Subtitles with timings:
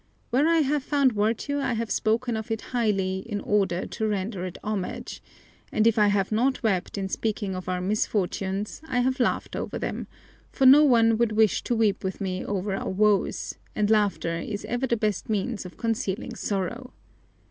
[0.31, 4.45] Where I have found virtue I have spoken of it highly in order to render
[4.47, 5.21] it homage;
[5.71, 9.77] and if I have not wept in speaking of our misfortunes, I have laughed over
[9.77, 10.07] them,
[10.51, 14.65] for no one would wish to weep with me over our woes, and laughter is
[14.65, 16.93] ever the best means of concealing sorrow.